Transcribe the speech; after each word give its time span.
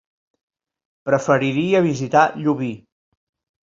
Preferiria 1.11 1.85
visitar 1.91 2.27
Llubí. 2.43 2.75